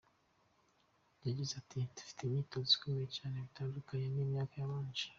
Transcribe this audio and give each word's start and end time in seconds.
Yagize 1.27 1.51
ati 1.61 1.77
“Dufite 1.95 2.19
imyitozo 2.23 2.69
ikomeye 2.75 3.07
cyane 3.17 3.35
bitandukanye 3.45 4.07
n’imyaka 4.09 4.53
yabanje. 4.57 5.05